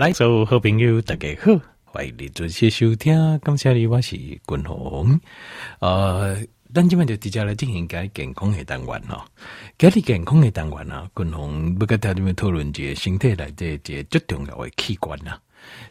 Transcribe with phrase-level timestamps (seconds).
[0.00, 3.38] 来，所有好朋友大家好，欢迎你准时收听。
[3.40, 5.20] 感谢你，我是君鸿。
[5.78, 6.38] 呃，
[6.74, 9.22] 咱今晚就直接来进行个健康的单元哈。
[9.76, 15.38] 今日健康的单元啊，君鸿要跟大家讨论一个身体内的一个最重要的器官啊。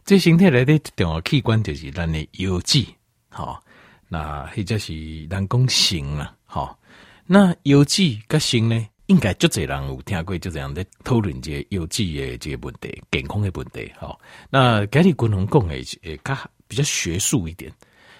[0.04, 2.84] 这身体内的最重要器官就是咱的腰子，
[3.30, 3.64] 好，
[4.07, 6.80] 那或者是咱讲肾啦，好，
[7.28, 8.88] 那腰子跟肾呢？
[9.10, 13.92] 应该就这人有听过就这样的讨论这腰子的这个问题，健康的问题。
[13.98, 14.20] 好，
[14.52, 17.74] 那今日君鸿讲的诶，较比较学术一点，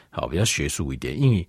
[0.10, 1.16] 好，比较学术一点。
[1.16, 1.48] 因为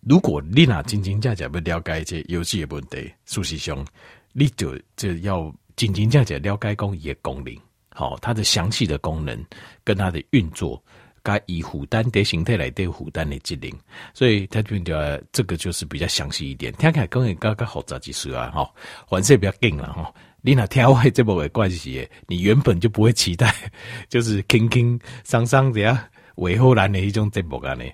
[0.00, 3.86] 如果你那真真正正要了解这腰子的问题，事实上
[4.32, 7.56] 你就就要真真正正了解讲伊的功能，
[7.90, 9.40] 好，它的详细的功能
[9.84, 10.82] 跟它的运作。
[11.24, 13.72] 该以负担的形态来对负担的机能，
[14.12, 14.94] 所以它就叫
[15.32, 16.70] 这个就是比较详细一点。
[16.74, 18.70] 听起来跟你刚刚好杂技术啊，哈，
[19.08, 20.14] 反正比较硬了哈。
[20.42, 23.52] 你那听完这部的关系，你原本就不会期待，
[24.10, 25.98] 就是轻轻桑桑这样
[26.36, 27.84] 尾后来的一种节目啊呢。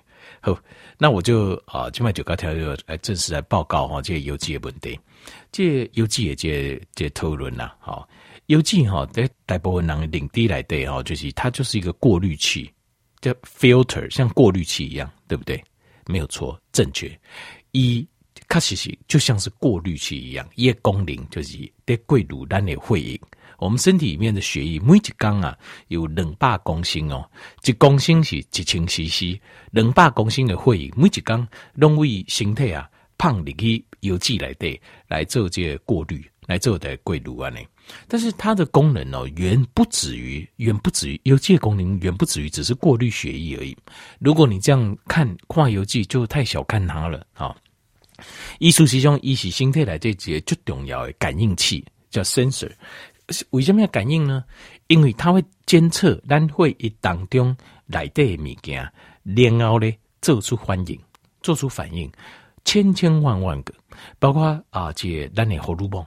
[0.41, 0.57] 好，
[0.97, 4.99] 那我就啊，今晚就高条就来正式来报告哈，这个腰子的问题，
[5.53, 8.05] 这腰子的这这讨论呐，好，
[8.47, 12.69] 腰子哈在大部分人的领地来对哈，就是它就是一个过滤器。
[13.21, 15.63] 叫 filter，像过滤器一样，对不对？
[16.07, 17.07] 没有错，正确。
[17.71, 18.05] 一，
[18.49, 23.21] 它其实就像是过滤器一样，一个功能就是在过滤咱的血液。
[23.59, 25.55] 我们身体里面的血液每一缸啊
[25.89, 27.29] 有两百公升哦，
[27.63, 37.59] 一公升是一千 CC，两百公升的血液每一缸拢为身体啊放入去腰子来对来做这个过滤，来做的过滤啊呢。
[38.07, 43.75] 但是它的功能哦，远不止于，远不止于这个功能，远不止于只是过滤血液而已。
[44.19, 47.55] 如果你这样看跨腰子，就太小看它了啊！
[48.59, 52.71] 艺术其中，一起心态来这节最重要的感应器叫 sensor。
[53.49, 54.43] 为什么要感应呢？
[54.87, 57.55] 因为它会监测咱会议当中
[57.87, 58.89] 来的物件，
[59.23, 59.91] 然后呢
[60.21, 60.99] 做出反应，
[61.41, 62.09] 做出反应，
[62.63, 63.73] 千千万万个，
[64.19, 66.05] 包括啊，这咱的荷尔蒙。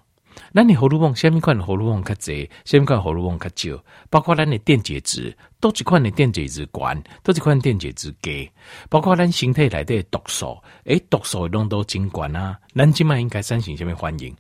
[0.53, 6.83] 咱的荷尔蒙，下面款的荷尔蒙较侪，下面款荷尔蒙较少，包括咱的电解质，都一款的电解质高，
[7.23, 8.49] 都一款电解质低，
[8.89, 12.59] 包括咱身体内的毒素，诶、毒素浓度真高啊！
[12.75, 14.35] 咱即卖应该产生什么反应？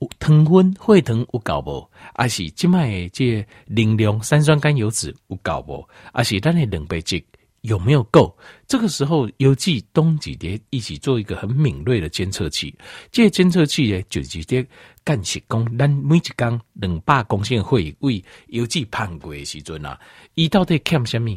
[0.00, 1.90] 有糖分、血糖有够无？
[2.14, 5.88] 还是即卖这能量、三酸甘油酯有够无？
[6.12, 7.22] 还是咱的蛋白质
[7.60, 8.34] 有没有够？
[8.66, 12.74] 这个时候，腰子东几叠一起做一个很敏锐的监测器，
[13.12, 14.66] 这监测器呢，就直接。
[15.10, 19.98] 干是讲，咱每一工两百公升血液为腰子判过的时阵啊，
[20.34, 21.36] 伊到底欠什么？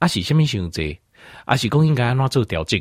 [0.00, 0.98] 啊是什么伤济？
[1.44, 2.80] 啊是讲应该安怎做调整？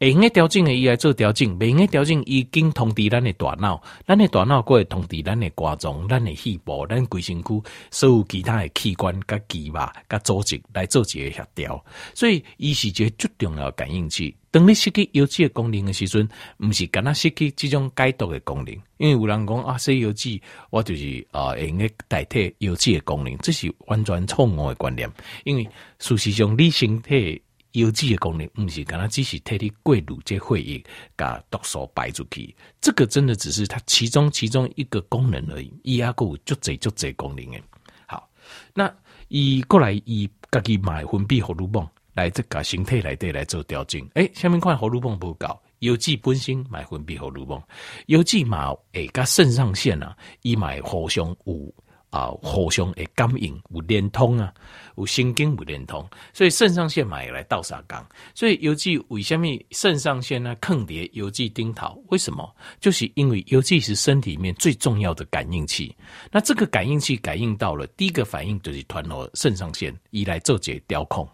[0.00, 9.74] 会用个调整的伊来做调整，袂用个调整已经通知咱的大脑，咱的大脑过会通知咱的肝脏、咱的细胞、咱规身躯所有其他的器官、甲肌肉、
[10.08, 11.84] 甲组织来做一个协调。
[12.14, 14.34] 所以，伊是一个最重要感应器。
[14.50, 16.26] 当你失去腰子的功能的时阵，
[16.60, 20.40] 毋是敢若失去这种解毒的功能，因为有人讲啊，说腰子
[20.70, 25.08] 我就是啊，会用个代替腰子的功能，这是完全错误的观念。
[25.44, 25.68] 因为
[25.98, 27.40] 事实上，你身体
[27.72, 30.84] 腰子的功能，毋是干那只是替你过滤这血液，
[31.16, 35.72] 甲毒素排出去，这个真的只是它其中其中一个功能而已。
[35.82, 37.62] 伊还有足侪足侪功能诶。
[38.06, 38.28] 好，
[38.74, 38.92] 那
[39.28, 41.88] 伊过来伊家己买分泌荷尔蒙。
[42.14, 45.46] 来这个身体来对来做调整，诶、欸，下面看荷尔蒙不够，
[45.78, 47.62] 腰子本身买分泌荷尔蒙，
[48.06, 51.72] 腰子嘛，诶，甲肾上腺啊，伊买互相有
[52.10, 54.52] 啊，互相诶感应有连通啊，
[54.96, 58.04] 有神经有连通，所以肾上腺买来倒啥讲，
[58.34, 60.54] 所以腰子为什么肾上腺呢？
[60.60, 62.52] 坑叠腰子顶头，为什么？
[62.80, 65.94] 就是因为腰子是身体里面最重要的感应器，
[66.30, 71.28] 那这个感应器感应到了，第一个反应就是传到肾上腺，依来做这调控。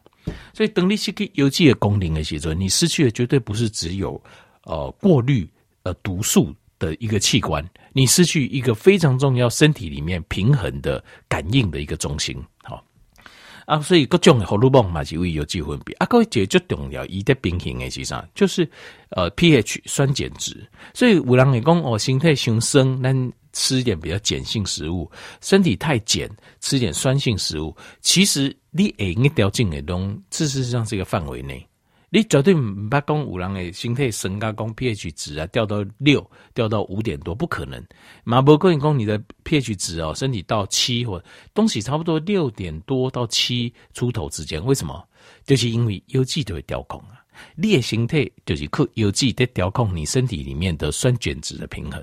[0.53, 4.20] 所以，等你失去腰子的功能的时候，你失去的绝对不是只有
[4.64, 5.48] 呃过滤
[5.84, 12.37] 呃毒素的一个器官，你失去一个非常重要身体里面平衡的感应的一个中心。
[12.62, 12.84] 好
[13.64, 18.26] 啊，所以各种的荷尔蒙嘛就会有机分泌啊，各位最重要一的平衡的是啥？
[18.34, 18.69] 就是
[19.11, 20.64] 呃 pH 酸碱值。
[20.94, 26.29] 所以有人会讲哦，身体伤酸，咱吃一点比较碱性食物；身体太碱，
[26.61, 27.76] 吃点酸性食物。
[28.00, 28.56] 其实。
[28.79, 31.67] 你会用调整的东，事实上是一个范围内，
[32.17, 37.85] 你绝对唔捌讲有人的身体升高，讲 pH 值啊掉到六，掉到五点多，不可能。
[38.25, 41.23] 马伯跟你讲你的 pH 值哦，身体到七或
[41.53, 45.07] 东西差不多六点多到七出头之间，为什么？
[45.45, 47.21] 就是因为腰子就会调控啊，
[47.55, 52.03] 你的身体就是靠腰子在调控你身体里面的酸碱值的平衡。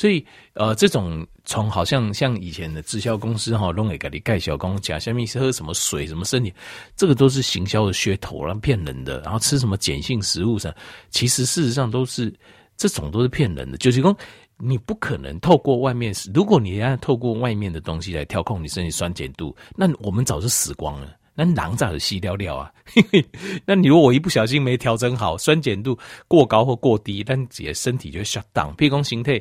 [0.00, 0.24] 所以
[0.54, 6.50] 呃，这种从好像像以前的直销公司哈，弄给给你盖小工讲下面是喝什么水什么身体，
[6.96, 9.20] 这个都是行销的噱头，然后骗人的。
[9.20, 10.74] 然后吃什么碱性食物上，
[11.10, 12.34] 其实事实上都是
[12.78, 13.76] 这种都是骗人的。
[13.76, 14.16] 就是说
[14.56, 21.14] 你不可能透过外面，如果你要透过外面的东西来调控你身体酸碱度，那我们早就死光了。
[21.36, 22.72] 那狼咋的细尿尿啊？
[23.66, 28.74] 那你如果我一不小心没调整好，酸碱度过高或过低，但姐身体就会 shut down。
[28.76, 29.38] 譬如说形态，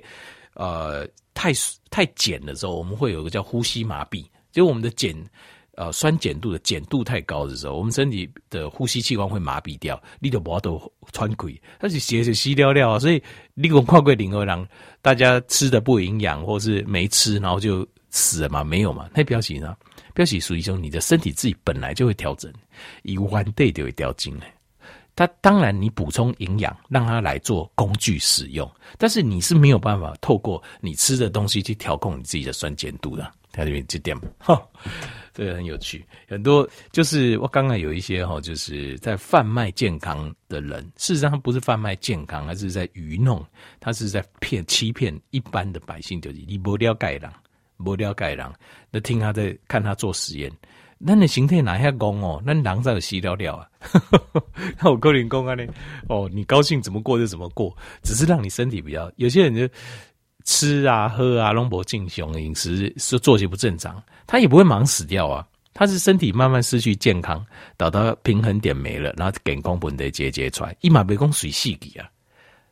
[0.53, 1.51] 呃，太
[1.89, 5.15] 太碱的时候，我们会有一个叫呼吸麻痹，就我们的碱，
[5.75, 10.79] 呃，酸碱度的碱度太高的时候，我们身体的呼吸器官会麻痹掉，你就不要都
[11.13, 12.99] 喘气，而且血就细尿尿啊。
[12.99, 13.21] 所以
[13.53, 14.67] 你讲跨过领儿狼，
[15.01, 18.63] 大家吃的不营养，或是没吃，然后就死了嘛？
[18.63, 19.09] 没有嘛？
[19.13, 19.75] 那表示呢？
[20.13, 22.51] 标喜属于说，你的身体自己本来就会调整，
[23.03, 24.43] 以 one day 就会掉精了。
[25.19, 33.29] 它当然你补充营养，让它来做工具使用，但是你是没有办法透过你吃的东西去调控你自己的酸碱度的。
[33.51, 34.65] 它这边这点，哈，
[35.33, 36.05] 这个很有趣。
[36.29, 43.45] 很多就是我刚刚有一些哈，就是在贩卖健康的人，事实上他不是贩卖健康，而是在愚弄，
[43.81, 47.33] 他是在骗欺骗一般的百姓，就是你不了解啦。
[47.79, 48.49] 无了解人，
[48.89, 50.49] 那听他在看他做实验，
[51.01, 52.43] 那你形态哪下讲哦？
[52.45, 53.65] 那狼在有吸了了啊？
[54.77, 55.65] 那我个人讲啊呢？
[56.09, 57.73] 哦，你高兴怎么过就怎么过，
[58.03, 59.09] 只是让你身体比较。
[59.15, 59.65] 有些人就
[60.43, 65.47] 吃啊喝啊，拢无正常饮食，是作息不正常，他也不会忙死掉啊。
[65.73, 67.45] 他是身体慢慢失去健康，
[67.77, 72.09] 导到平衡点没了，然后健康问题结节出来，一马被讲水细体啊，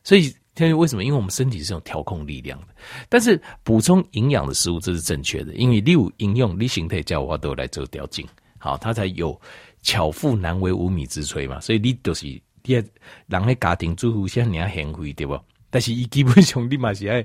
[0.04, 0.30] 所以。
[0.74, 1.04] 为什么？
[1.04, 2.66] 因为我们身体是有调控力量的，
[3.08, 8.24] 但是补充营养的食物这是正确的，因为你有应用，你形态叫我都来做调整，
[8.58, 9.40] 好，它才有
[9.82, 11.60] 巧妇难为无米之炊嘛。
[11.60, 12.26] 所以你都是
[12.62, 12.84] 第二
[13.26, 15.38] 人的家庭主妇，像你要贤惠对不？
[15.70, 17.24] 但是伊基本上你嘛是爱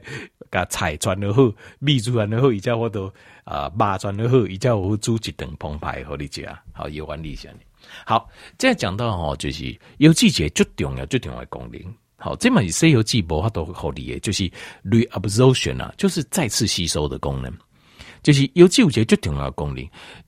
[0.49, 3.11] 把菜传得好，米煮完了后，伊叫我都
[3.45, 7.59] 啊肉传得好，伊叫我煮一顿澎湃和你吃，好有完理想的。
[8.05, 11.81] 好，再讲到吼，就是有季节最重要、最重要的功能。
[12.23, 14.49] 好，这嘛是《西游记》无法度合理的，就是
[14.85, 17.51] reabsorption 啊，就是再次吸收的功能。
[18.21, 19.85] 就是有机有节最重要的功能，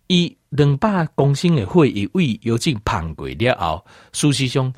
[0.07, 4.74] 以两百公升的血液为有机膨过了后，事实上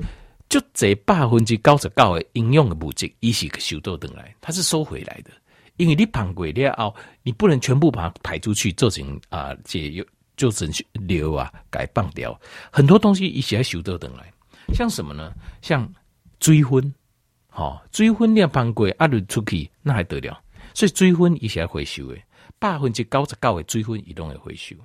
[0.48, 5.32] 就这百分之九十九的营养的物质，伊是收到回来，它是收回来的。
[5.76, 6.94] 因为你膨过了后，
[7.24, 10.06] 你不能全部把它排出去，做成啊，这有
[10.36, 12.40] 做成流啊，改放掉
[12.70, 14.32] 很多东西，一起来收到回来。
[14.72, 15.32] 像什么呢？
[15.60, 15.92] 像
[16.38, 16.94] 追分。
[17.58, 20.40] 哦，水分量放过阿入出去，那还得了？
[20.74, 22.24] 所以水分一起来回收诶，
[22.56, 24.76] 百分之九十九的水分移动来回收。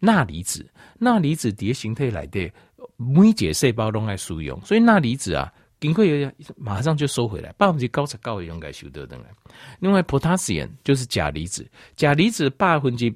[0.00, 0.68] 钠离子，
[0.98, 2.50] 钠离子叠形态来的，
[2.96, 9.30] 每节细胞都来使用，所以钠离子啊，经过有马上就收回来，百分之九十九的用来收得回来。
[9.78, 13.14] 另外，potassium 就是钾离子，钾离子百分之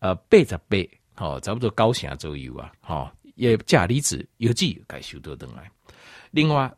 [0.00, 0.78] 呃八十八，
[1.14, 5.70] 好，差不多九成左右啊，好，也钾离子有机该收得回来。
[6.32, 6.68] 另外。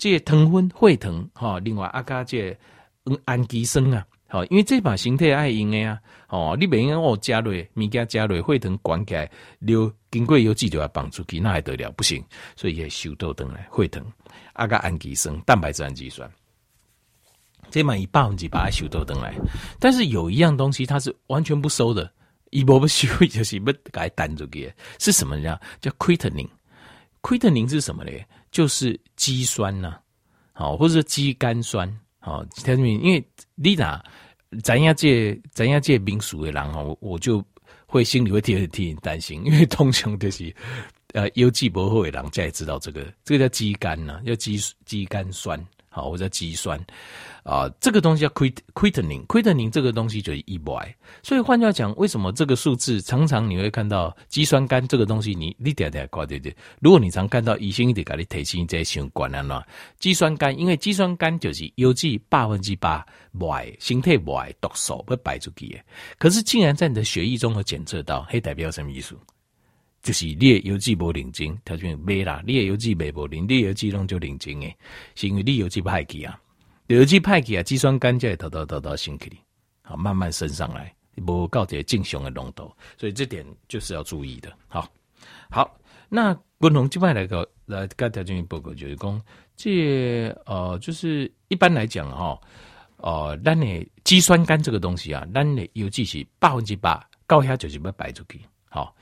[0.00, 2.56] 这糖分、血糖，哈，另外阿加这
[3.26, 6.00] 氨基酸啊，好，因为这把形态爱用的啊，
[6.30, 11.90] 哦，你别用哦加瑞，物件加瑞，血糖关起来，流经过有机就要放出去，那还得了？
[11.90, 12.24] 不行，
[12.56, 14.02] 所以也收到等来血糖，
[14.54, 16.30] 阿加氨基酸、蛋白质氨基酸，
[17.68, 19.34] 这嘛以百分之百收到等来。
[19.78, 22.10] 但是有一样东西它是完全不收的，
[22.48, 25.60] 一波不收就是不该单出去，是什么呢？
[25.78, 28.10] 叫 creatinine，creatinine 是什么呢？
[28.50, 29.98] 就是肌酸呐，
[30.52, 31.88] 好，或者说肌酐酸，
[32.18, 33.00] 好，听明？
[33.00, 34.02] 因为你哪
[34.62, 37.44] 咱家这咱家这民俗的人哦，我就
[37.86, 40.54] 会心里会替替你担心，因为通常就是
[41.14, 45.64] 呃有机不会的人才知道这个，这个叫肌酐呐，叫肌肌酐酸。
[45.92, 46.80] 好，或者肌酸
[47.42, 50.96] 啊、呃，这个东西叫 creatinine，creatinine 这个东西就是意外。
[51.22, 56.54] 所以换句话讲，为什么这个数字常常你会看到肌酸酐这个东西，你你点点挂对对。
[56.80, 59.62] 如果你常看到医生一点给你提醒在相关的喏，
[59.98, 65.78] 肌酸酐，因为肌酸酐就是有机百分之八 Y 形态 Y 毒素不排出去的。
[66.18, 69.16] 可是竟然在你的血液中和检测到，可代表什么意思？
[70.02, 72.42] 就是你的油脂无灵精，条件没啦。
[72.46, 74.74] 你的油脂没无灵，你的油脂拢就灵精诶，
[75.14, 76.40] 是因为你有机派去啊，
[76.96, 79.36] 有机派去啊，肌酸酐就会偷偷偷偷升起来，
[79.82, 80.94] 好慢慢升上来，
[81.26, 84.52] 无告这正常的浓度，所以这点就是要注意的。
[84.66, 84.88] 好，
[85.50, 85.78] 好，
[86.08, 89.22] 那滚龙这边来个来跟条件报告就是讲，
[89.56, 92.40] 这呃就是一般来讲哈，
[92.96, 98.94] 呃，咱的肌酸酐这个东西啊，咱的有机是百分之八，高下就是要摆出去，好。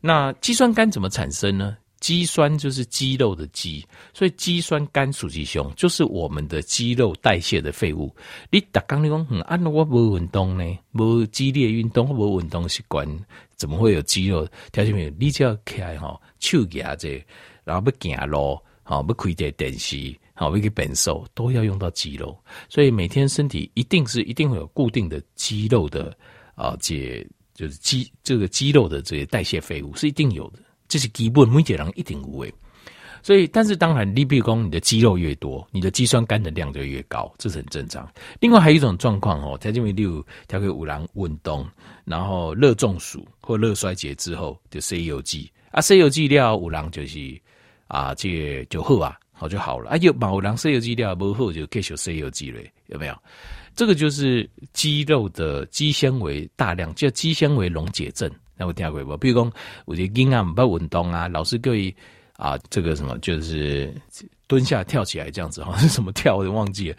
[0.00, 1.76] 那肌酸酐怎么产生呢？
[2.04, 3.82] 肌酸就是肌肉的肌，
[4.12, 8.14] 所以肌酸酐属其胸，就是我们的肌肉代谢的废物。
[8.50, 13.08] 你打刚你讲，嗯，按、啊、我无运动呢，无激烈运动，无运动习惯，
[13.56, 14.46] 怎么会有肌肉？
[14.70, 17.08] 条件没有，你只要起来哈，手夹着，
[17.64, 22.38] 然后要行路，好要开电电视，好要去变瘦，都要用到肌肉。
[22.68, 26.14] 所以每天身体一定是一定会有固定的肌肉的
[26.54, 30.58] 啊，这就是肌这个肌肉的这些代谢废物是一定有的。
[30.88, 32.54] 这是基本，每个人一定有诶。
[33.22, 38.06] 所以，但是当然，你比如说你的肌肉越多，你的肌酸酐的量就越高，这是很正常。
[38.38, 41.66] 另外还有一种状况哦，他认为例如调给五郎运动，
[42.04, 47.40] 然后热中暑或热衰竭之后就 CUG 啊，CUG 料五郎就是
[47.86, 49.96] 啊，这个、就好啊，好就好了啊。
[49.96, 53.16] 有某人 CUG 料不好就继续 CUG 嘞，有没有？
[53.74, 58.30] 这个就是肌肉的肌纤维大量叫肌纤维溶解症。
[58.56, 59.16] 那我听过不？
[59.16, 59.52] 比如讲，
[59.84, 61.94] 我觉得婴儿不运动啊，老师可以
[62.36, 63.94] 啊，这个什么就是
[64.46, 66.96] 蹲下跳起来这样子哈，是什么跳我都忘记了。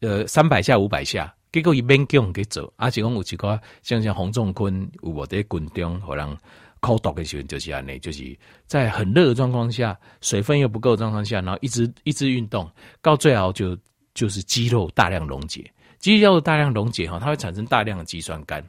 [0.00, 6.36] 呃，三百下五百下，结果一边用给走，而且讲有一个像像洪仲坤有，我在滚中可能
[6.80, 8.36] 考到的时候就是安内，就是
[8.66, 13.76] 在很热的状况下，水分又不够的状况下，然后一直一直运动，到最后就
[14.14, 15.70] 就是肌肉大量溶解。
[15.98, 18.64] 肌肉大量溶解哈，它会产生大量的肌酸酐。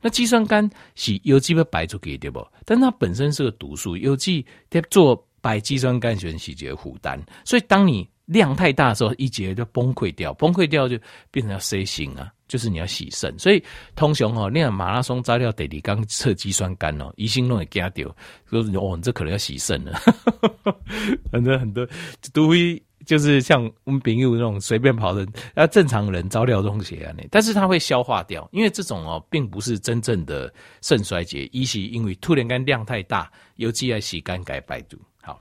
[0.00, 2.46] 那肌酸酐是有机会排出去对不？
[2.64, 7.20] 但它本身是个毒素，有机在做白肌酸酐选洗洁负担。
[7.44, 10.96] 所以当你量太大的时候，一节就崩溃掉，崩溃掉就
[11.32, 13.36] 变成要 C 型啊，就是你要洗肾。
[13.36, 13.60] 所以
[13.96, 18.14] 通常哦，那马拉松摘掉得你刚测肌酸酐哦，医生都会惊掉，
[18.48, 20.00] 说哦，你这可能要洗肾了。
[21.32, 21.84] 很多很多
[22.32, 22.80] 都会。
[23.06, 34.98] 就是像我们朋友那种随便跑的，要正常人早疗东西啊，但是它会消化掉，因为这种哦，并不是真正的肾衰竭，一是因为突然间量太大，尤其要洗肝改排毒。
[35.22, 35.40] 好，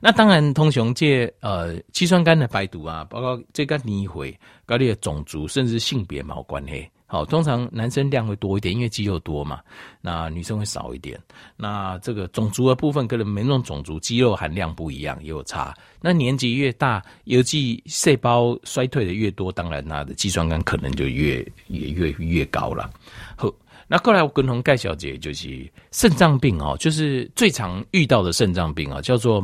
[0.00, 6.88] 那当然通常这呃肌酸酐的排毒啊，包括这个年会跟你的种族甚至性别没有关系。
[7.06, 9.60] 好，通常男生量会多一点，因为肌肉多嘛。
[10.00, 11.20] 那女生会少一点。
[11.54, 15.72] 那这个种族的部分，可能每种种族肌肉含量不一样，也有差。
[16.00, 21.36] 那年纪越大，尤其细胞衰退的越多，当然它的肌酸酐可能就越
[21.68, 22.90] 也越越高了。
[23.36, 23.52] 好，
[23.86, 29.40] 那后来我跟同盖小姐就是肾脏病哦，就是最常遇到的肾脏病啊，叫做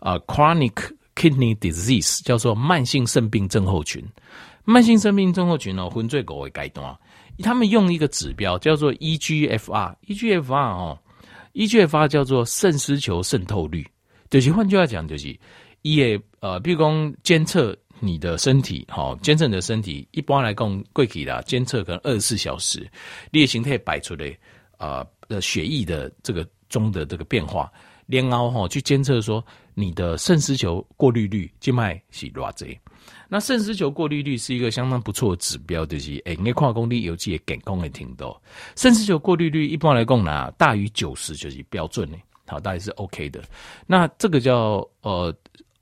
[0.00, 0.74] 啊 chronic
[1.14, 4.04] kidney disease，叫做慢性肾病症候群。
[4.64, 6.96] 慢性肾病综合群哦，分最高的阶段。
[7.42, 10.98] 他们用一个指标叫做 eGFR，eGFR 哦
[11.54, 13.86] ，eGFR 叫做肾丝球渗透率。
[14.30, 15.36] 就是换句话讲，就是
[15.82, 22.88] 也呃，比如讲监测你的身体，哈，监测你的身体，一般来讲，过去啦，监测可能二十四小时，
[23.30, 24.36] 列形态摆出来，
[24.78, 27.70] 呃，呃，血液的这个中的这个变化，
[28.06, 29.44] 然后哈，去监测说
[29.74, 32.78] 你的肾丝球过滤率，静脉是偌济。
[33.28, 38.40] 那肾丝球过滤率是一个相当不错的指标，就是诶，你跨功率有机也健康的挺多。
[38.76, 43.42] 肾丝球过滤率一般来讲呢，大于九十就是标准的，好，大概是 OK 的。
[43.86, 45.34] 那这个叫呃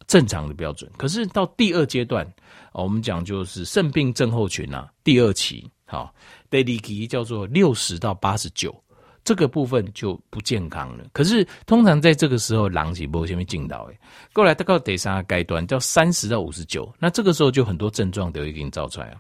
[0.07, 0.91] 正常的标准。
[0.97, 2.27] 可是到第二阶段，
[2.73, 6.15] 我们讲就是肾病症候群啊，第二期，好，
[6.51, 8.82] 第二期叫做六十到八十九。
[9.25, 11.05] 这个部分就不健康了。
[11.13, 13.99] 可是通常在这个时候，狼是不会先被进到诶。
[14.33, 19.17] 过来大概第三个阶段叫三十到五十九，那这个时候就很多症状都已经造出来了。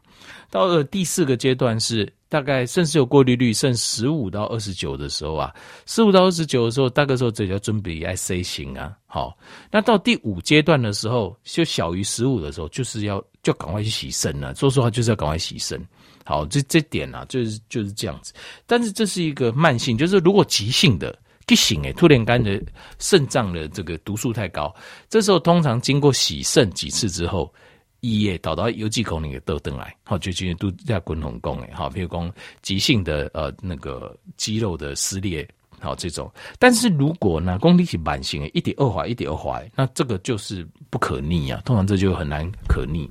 [0.50, 5.54] 到了第四个阶段是大概肾丝球过滤率剩十五到二十九的时候啊，
[5.86, 8.96] 十五到二十九的时候，大概时候这就要准备来 C 型啊。
[9.06, 9.36] 好，
[9.70, 14.54] 那到第五阶段的时候，就小于十五的时候，就是要就赶快去洗肾了。
[14.54, 15.82] 说实话，就是要赶快洗肾。
[16.24, 18.32] 好，这这点啊，就是就是这样子。
[18.66, 22.62] 但是这是一个慢性，就是如果急性的急性诶，突然间的
[22.98, 24.74] 肾脏的这个毒素太高，
[25.08, 27.52] 这时候通常经过洗肾几次之后，
[28.00, 35.46] 一夜导到有几口你给得登来，好，就今天都在滚红功诶，好，比如讲急性的呃那个肌肉的撕裂，
[35.80, 36.32] 好这种。
[36.58, 43.10] 但是如果呢，功力是慢性诶，一点二坏一点二坏，那这个就是不可逆啊，通常这就很难可逆。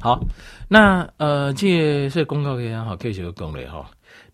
[0.00, 0.20] 好，
[0.68, 3.88] 那呃，这个是公告嘅哈，可以写个公类哈。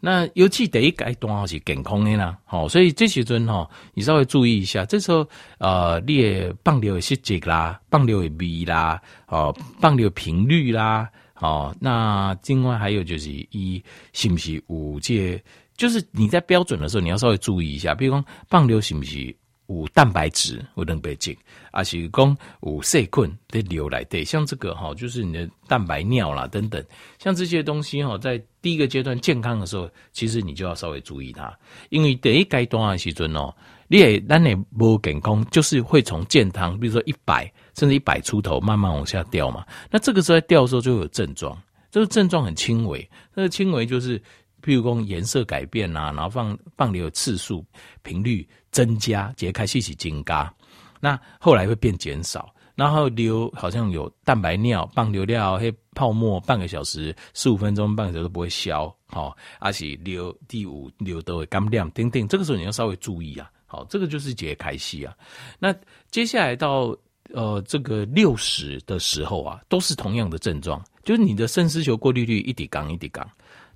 [0.05, 5.27] 那尤其第一阶段是健康的啦，好，所以这时阵哈，你稍微注意一下，这时候
[5.59, 15.41] 呃，你的放尿的时节啦，放尿的味啦，哦，放尿频率啦，哦，那另外还有就是一是不是有这，
[15.77, 19.35] 就是你在标准的时候，你要稍微注意一下，比如讲放尿是不是
[19.69, 21.37] 有蛋白质有蛋白质，
[21.71, 26.85] 而是讲有细菌在流来对，像这个哈，就是你的蛋白尿啦等等，
[27.19, 31.57] 像这些东西哈，在第一个阶段健康的时候，其实你就要稍微注意它，
[31.89, 33.55] 因为第一阶段的时阵哦，
[33.89, 39.65] 你也咱也不健康，就是会从健康，比如说一百甚至一百出头，慢慢往下掉嘛。
[39.91, 41.57] 那这个时候掉的时候就有症状，
[41.91, 44.21] 这个症状很轻微，那个轻微就是。
[44.63, 47.65] 譬如说颜色改变啊，然后放放流的次数
[48.03, 50.55] 频率增加，解开细起金嘎，
[51.01, 65.15] 那后来会变减少，然后流好像有蛋白尿，放流料黑泡沫，半个小时、十五分钟、半个小时都不会消，好，而且流第五流都会干亮，丁丁，这个时候你要稍微注意啊，好，这个就是解开细啊。
[65.59, 65.75] 那
[66.11, 66.97] 接下来到
[67.35, 73.29] 呃这个六十的时候啊，都是同样的症状，就是你的肾丝球过滤率一滴杠一滴杠。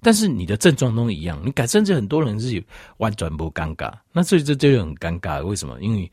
[0.06, 2.62] 但是你的症状都一样，你改甚至很多人是
[2.98, 5.44] 完全不尴尬，那所以这就很尴尬。
[5.44, 5.76] 为什么？
[5.80, 6.08] 因为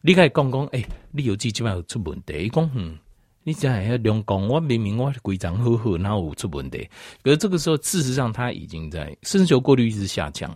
[0.00, 2.46] 你开讲讲，哎、欸，你有基本上出问题。
[2.46, 2.98] 伊讲，嗯，
[3.44, 6.88] 你讲要两讲，我明明我规章好好，然后有出问题。
[7.22, 10.52] 可是这个时候，事实上他已经在肾丝球过滤一直下降。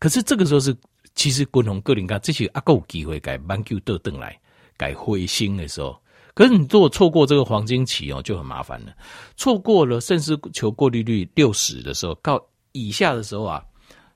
[0.00, 0.76] 可是这个时候是，
[1.14, 4.36] 其实共同个人家这些阿够有机会改慢球倒转来
[4.76, 5.96] 改回心的时候。
[6.34, 8.92] 可是你如果错过这个黄金期哦，就很麻烦了。
[9.36, 13.62] 错过了肾丝球过滤率六十的时候，到以下的时候啊，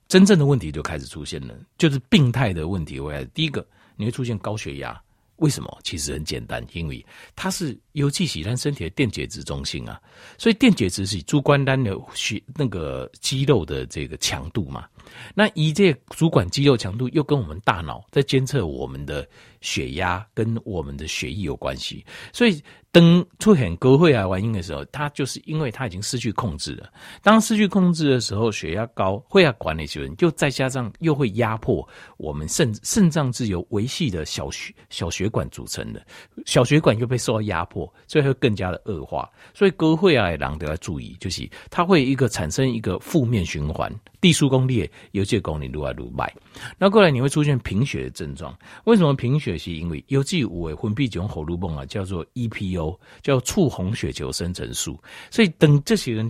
[0.09, 3.23] 真正的问题就开始出现了，就是病态的问题会。
[3.35, 4.99] 第一个，你会出现高血压。
[5.37, 5.79] 为什么？
[5.83, 10.01] 其实很简单，因为它是尤其喜欢身体的电解质中心啊，
[10.39, 14.87] 所以电解质是主管单的血那个肌肉的这个强度嘛。
[15.35, 19.29] 那以这主管肌肉强度，又跟我们大脑在监测我们的
[19.61, 22.63] 血压跟我们的血液有关系，所以。
[22.97, 26.91] 当出现高血压反应的时候，它就是因为它已经失去控制了。
[27.23, 31.87] 当失去控制的时候，血压高，血压管理学就再加上又会压迫
[32.17, 36.03] 我们肾肾脏是由维系的小血小血管组成的，
[36.47, 39.31] 小血管又被受到压迫，所以会更加的恶化。
[39.53, 46.35] 所以高血压的人都要注意，就是它会一个产生一个负面循环，地疏功裂，有这功能愈来愈坏。
[46.79, 48.57] 那过来你会出现贫血的症状。
[48.85, 49.59] 为什么贫血？
[49.59, 52.86] 是因为有机五位分泌一种荷尔蒙啊，叫做 EPO。
[53.23, 55.01] 叫促红血球生成素，
[55.31, 56.29] 所以等这些人，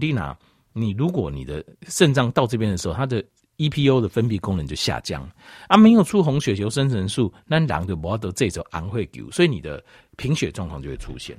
[0.72, 3.24] 你如果你的肾脏到这边的时候，它的
[3.56, 5.26] EPO 的分泌功能就下降
[5.68, 9.82] 啊，没有促红血球生成素，那狼就不得这种昂会球，所以你的
[10.16, 11.34] 贫血状况就会出现。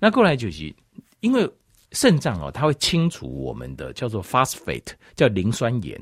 [0.00, 0.74] 那过来就是
[1.20, 1.48] 因为
[1.92, 6.00] 肾脏哦，它会清除我们的叫做 phosphate，叫磷酸盐，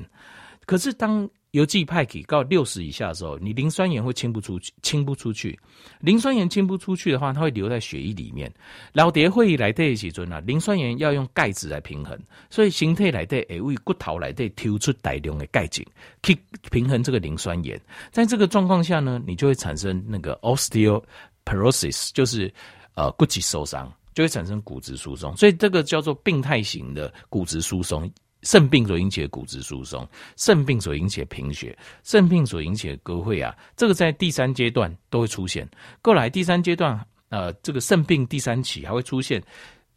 [0.65, 5.59] 可是当邮寄派给到六十以下的时候，你磷酸盐会清不出去，清不出去。
[5.99, 8.53] 磷酸盐清不出去的话，它会留在血液里面。
[8.93, 12.15] 老蝶会来的时阵啊，磷酸盐要用钙质来平衡，
[12.51, 15.83] 所以形态来的会为骨头来对抽出大量的钙质
[16.21, 16.37] 去
[16.69, 17.81] 平衡这个磷酸盐。
[18.11, 22.53] 在这个状况下呢，你就会产生那个 osteoporosis，就是
[22.93, 25.35] 呃骨质疏松，就会产生骨质疏松。
[25.35, 28.07] 所以这个叫做病态型的骨质疏松。
[28.41, 35.67] 肾病所引起的骨质疏松，肾病所引起的贫血，肾病所引起的高血压，这个在第三阶段都会出现。
[36.01, 39.43] 过来第三阶段，呃，这个肾病第三期还会出现，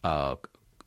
[0.00, 0.36] 呃，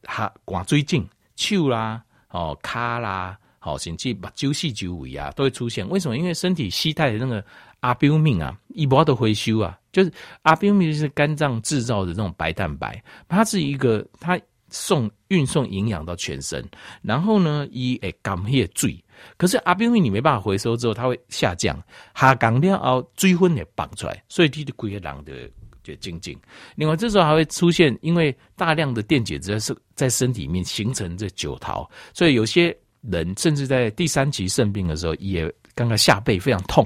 [0.03, 5.87] 哈，挂椎颈、手啦，哦，卡啦，哦，甚至把揪细揪尾啊，都会出现。
[5.87, 6.17] 为什么？
[6.17, 7.45] 因为身体携带的那个
[7.79, 14.37] 阿标命啊，一波都回收啊，就是阿标命就是肝脏制造的这种白蛋白，它是一个它。
[14.75, 16.61] 送运送营养到全身，
[17.01, 19.01] 然后呢，以诶感谢水，
[19.38, 21.81] 可是阿兵卫你没办法回收之后，它会下降，
[22.13, 25.49] 下降了后水分也绑出来，所以你的规个人的
[25.81, 26.38] 就精进。
[26.75, 32.75] 另外这时候还会出现，因为大量的电解质在在身体里面形成这酒桃，所以有些
[33.09, 36.85] 人甚至在第三期肾病的时候，也刚刚下背非常痛。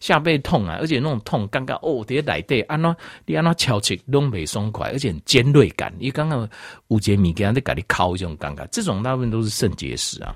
[0.00, 2.94] 下背痛啊，而且那种痛，刚刚哦，跌来对，安那
[3.26, 5.94] 你安那敲起拢没松快，而且很尖锐感。
[5.98, 6.48] 你刚刚
[6.88, 10.34] 五节米给他在给你敲这种尴尬，这种大部分都是肾结石啊。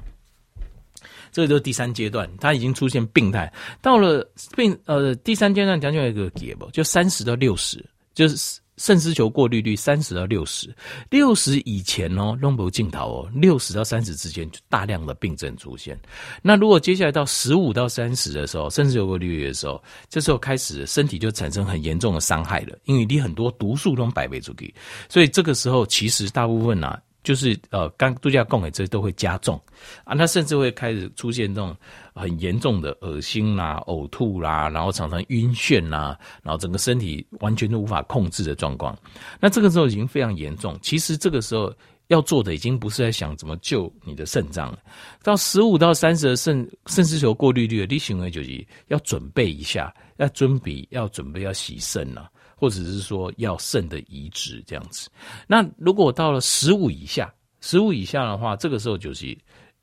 [1.33, 3.53] 这个就是第三阶段，它已经出现病态。
[3.83, 4.25] 到了
[4.57, 8.61] 病呃第三阶段，讲究一个结不，就三十到六十，就是。
[8.77, 10.75] 肾丝球过滤率三十到六十，
[11.11, 15.99] 六十以前哦，弄不镜头哦，六十到三十之间就大量的病症出现。
[16.43, 24.75] 那如果接下来到十五到三十的时候，肾丝球过滤率的时候，这时候开始身体就产生很严重的伤害了，因为你很多毒素都摆备出去，
[25.09, 27.01] 所以这个时候其实大部分啊。
[27.25, 29.61] 就是呃，刚度假供给这都会加重
[30.05, 31.75] 啊，他甚至会开始出现这种
[32.15, 38.97] 很严重的恶心啦、呕吐啦，然后常常晕眩啦，然后整个身体完全都无法控制的状况。
[39.41, 40.79] 那这个时候已经非常严重。
[40.83, 41.75] 其实这个时候
[42.09, 44.77] 要做的已经不是在想怎么救你的肾脏。
[45.23, 52.31] 到十五到三十的肾肾丝球过滤率，你行为就是要准备一下，要准备要准备要洗肾了，
[52.65, 55.11] 或者是说要肾的移植这样子。
[55.47, 59.37] 那如果到了十五以下，十五以下的话，这个时候就是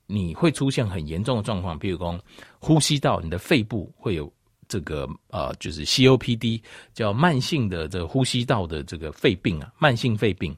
[0.08, 2.18] 你会出现很严重的状况，比如说
[2.58, 4.32] 呼吸道，你的肺部会有
[4.66, 6.60] 这个呃，就是 COPD，
[6.92, 10.56] 叫慢性的这个呼吸道的这个肺病啊，慢性肺病。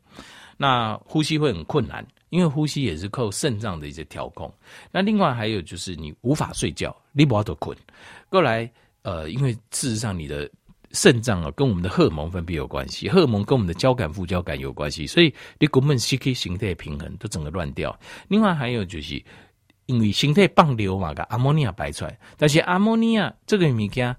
[0.57, 4.51] 那呼吸会很困难，因为呼吸也是靠肾脏的一些调控。
[4.91, 7.77] 那另外还有就是你无法睡觉，你不得困。
[8.31, 8.71] 过来，
[9.03, 10.51] 呃，因为事实上你的
[10.95, 17.95] 肾脏啊跟我们的荷尔蒙分泌有关系，荷尔蒙跟我们的交感副交感有关系，所以你根本身体形态平衡都整个乱掉。
[18.29, 19.23] 另外还有就是
[19.85, 24.17] 因为形态放流嘛，把阿莫尼亚排出来，但是阿莫尼亚这个物件。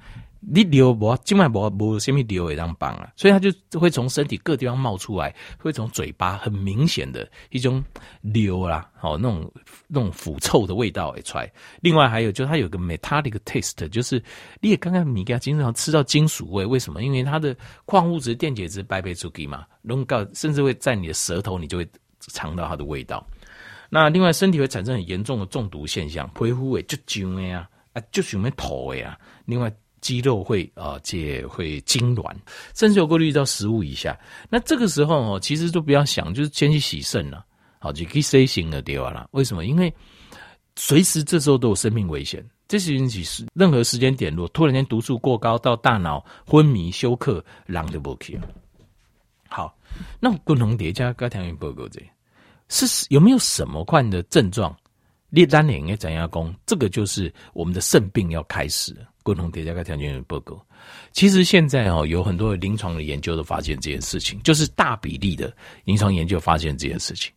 [0.47, 7.83] 你流不，静脉不不，什么流也当帮啊，所以它就会从身体各地方冒出来，会从嘴巴很明显的一种
[8.21, 9.51] 流啦，哦，那种
[9.87, 11.51] 那种腐臭的味道会出来。
[11.81, 14.21] 另外还有就是它有个 metallic taste，就是
[14.61, 17.01] 你也刚刚你给它经常吃到金属味，为什么？
[17.01, 17.55] 因为它的
[17.85, 21.87] 矿物质、电解质白白出给嘛，弄到甚至会在你的舌头，你就会
[22.19, 23.25] 尝到它的味道。
[23.89, 29.73] 那另外身体会产生很严重的中毒现象，皮肤会就僵的呀，啊，就什么头的呀，另外。
[30.05, 32.31] 肌肉会啊，也、呃、会痉挛，
[32.75, 34.15] 甚至有过滤到食物以下。
[34.51, 37.43] 那这个时候哦，其实都不要想，就是先去洗肾了，
[37.79, 39.27] 好，就可以 C 型的掉了。
[39.31, 39.65] 为什么？
[39.65, 39.91] 因为
[40.75, 42.45] 随时这时候都有生命危险。
[42.67, 48.39] 这些人其实任何时间点，如果突然间毒素过高到大脑昏迷休克，人就不起。
[49.47, 49.75] 好，
[50.19, 51.99] 那共同叠加该条件报告这，
[52.69, 54.75] 是有没有什么款的症状？
[55.31, 56.55] 列单点应该怎样讲？
[56.67, 59.01] 这个就是我们的肾病要开始了。
[59.25, 60.63] 共同叠加个条件报告，
[61.11, 65.51] 其实现在哦，有很多临床的研究都发现这件事情，就是大比例的
[65.83, 67.33] 临床研究发现这件事情。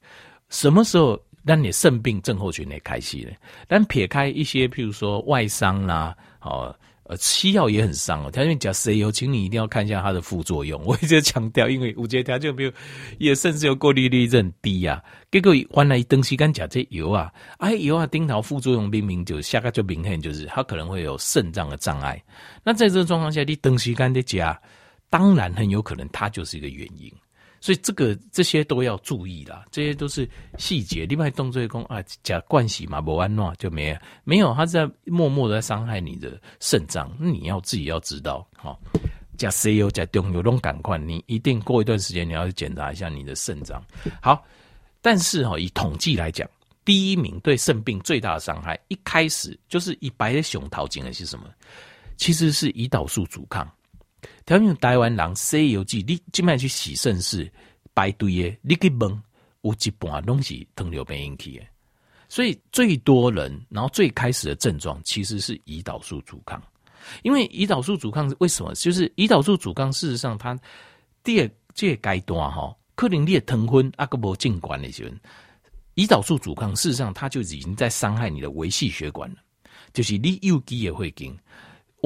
[0.51, 3.31] 什么时候让你肾病症候群来开始呢？
[3.67, 6.77] 但撇开一些，譬如说外伤啦，哦。
[7.09, 8.31] 呃，西药也很伤哦。
[8.31, 10.81] 他因为讲石油，请你一定要看一下它的副作用。
[10.85, 12.73] 我一直强调，因为五节条就没有，
[13.19, 15.03] 也甚至有过滤率很低啊。
[15.31, 22.23] 结果原来一东西跟讲这油啊，哎油啊，丁桃副作用明明就下个就明显就是它可能会有肾脏的障碍。
[22.63, 24.61] 那在这个状况下，你东西跟的加，
[25.09, 27.11] 当然很有可能它就是一个原因。
[27.61, 31.05] 所以这个这些都要注意啦，这些都是细节。
[31.07, 37.15] 另外动作工啊，假惯习嘛，不安诺就没有没有，他在默默的在伤害你的肾脏。
[37.19, 38.81] 你要自己要知道，好，
[39.37, 43.83] 假 C 油假中有种感官，你一定过一段时间你要去检查一下你的肾脏。
[44.23, 44.45] 好，
[45.03, 46.49] 但是哈，以统计来讲，
[46.85, 51.47] 第一名对肾病最大的伤害，一开始就是以白熊桃精的是什么？
[52.17, 53.69] 其实是胰岛素阻抗。
[54.49, 57.53] 台湾人西游记，你今麦去洗肾室
[57.95, 59.23] 排队的，你去问
[59.61, 61.67] 有一半拢是糖尿病引起的，
[62.31, 66.63] 所以最多人，然后最开始的症状其实是胰岛素阻抗，
[67.23, 68.73] 因为胰岛素阻抗是为什么？
[68.73, 70.59] 就是胰岛素阻抗，事实上它
[71.23, 75.11] 第二这阶段哈，可能你的糖分阿个无进管的时候，
[75.95, 79.37] 胰岛素阻抗事实上它就已经在伤害你的微细血管了，
[79.93, 81.39] 就是你有机也会经。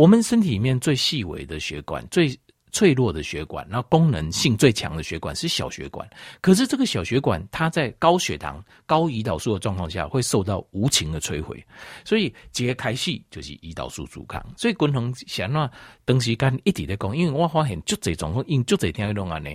[0.03, 2.37] 我们身体里面最细微的血管、最
[2.73, 6.11] 脆弱的血管，然后功能性最强的血管是小血管。
[6.41, 11.65] 可是这个小血管，它在高血糖、高胰岛素的状况下，会受到无情的摧毁。
[12.05, 14.45] 所以揭开戏就是胰岛素阻抗。
[14.57, 15.71] 所以共同想那
[16.05, 19.51] 东西干一体的功，因为我发现就这种因就这天弄啊呢，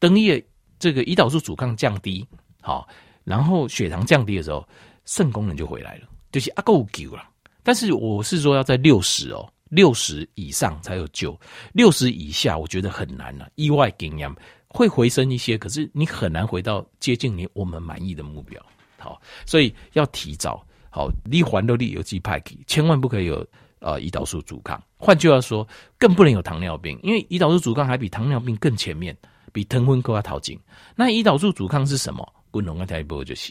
[0.00, 0.44] 等于
[0.80, 2.26] 这个胰岛素阻抗降低，
[2.60, 2.88] 好，
[3.22, 4.68] 然后血糖降低的时候，
[5.04, 7.22] 肾功能就回来了，就是阿够救了。
[7.62, 9.48] 但是我是说要在六十哦。
[9.72, 11.34] 六十以上才有救，
[11.72, 13.50] 六十以下我觉得很难了、啊。
[13.54, 14.30] 意外经验
[14.68, 18.62] 会回升一些，可是你很难回到接近你我们满意的目标。
[18.98, 23.46] 好，所以要提早好，你还都利有机派给，千万不可以有
[23.78, 24.78] 呃胰岛素阻抗。
[24.98, 25.66] 换句话说，
[25.98, 29.16] 更不能有糖尿病，因为胰岛素阻抗还比糖尿病更前面，
[29.54, 30.60] 比糖分更要讨紧。
[30.94, 32.30] 那胰岛素阻抗是什么？
[32.50, 33.50] 滚龙啊，下一波就是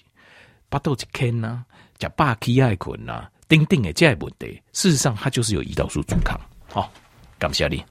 [0.69, 1.65] 巴豆一坑呐，
[1.97, 3.27] 加巴基爱捆呐。
[3.51, 6.39] 丁丁的，这样问题，事实上它就是有胰岛素阻抗。
[6.69, 6.89] 好，
[7.37, 7.83] 感谢你。